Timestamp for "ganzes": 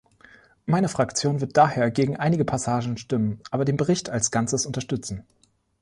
4.31-4.65